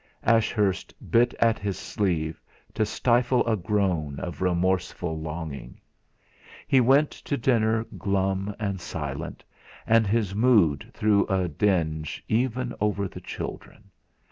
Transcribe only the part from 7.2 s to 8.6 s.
dinner glum